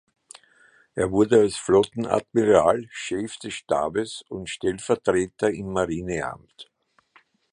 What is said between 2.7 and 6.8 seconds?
Chef des Stabes und Stellvertreter im Marineamt.